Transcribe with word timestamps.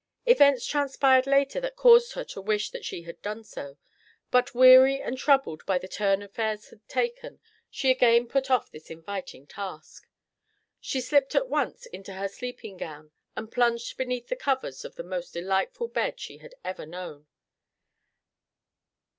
Events 0.25 0.65
transpired 0.65 1.27
later 1.27 1.59
that 1.59 1.75
caused 1.75 2.13
her 2.13 2.23
to 2.23 2.41
wish 2.41 2.71
that 2.71 2.83
she 2.83 3.03
had 3.03 3.21
done 3.21 3.43
so. 3.43 3.77
But 4.31 4.55
weary 4.55 4.99
and 4.99 5.15
troubled 5.15 5.63
by 5.67 5.77
the 5.77 5.87
turn 5.87 6.23
affairs 6.23 6.69
had 6.71 6.87
taken, 6.87 7.39
she 7.69 7.91
again 7.91 8.27
put 8.27 8.49
off 8.49 8.71
this 8.71 8.89
inviting 8.89 9.45
task. 9.45 10.07
She 10.79 11.01
slipped 11.01 11.35
at 11.35 11.49
once 11.49 11.85
into 11.85 12.13
her 12.13 12.27
sleeping 12.29 12.77
gown 12.77 13.11
and 13.35 13.51
plunged 13.51 13.95
beneath 13.95 14.27
the 14.27 14.35
covers 14.35 14.83
of 14.83 14.95
the 14.95 15.03
most 15.03 15.33
delightful 15.33 15.87
bed 15.87 16.19
she 16.19 16.39
had 16.39 16.55
ever 16.65 16.87
known. 16.87 17.27